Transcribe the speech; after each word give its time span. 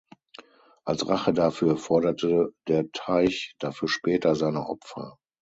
Als 0.83 1.07
Rache 1.07 1.31
dafür 1.31 1.77
forderte 1.77 2.55
der 2.67 2.91
Teich 2.91 3.53
dafür 3.59 3.87
später 3.87 4.33
seine 4.33 4.65
Opfer. 4.65 5.17